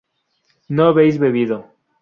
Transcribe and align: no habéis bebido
no 0.67 0.85
habéis 0.87 1.19
bebido 1.19 1.67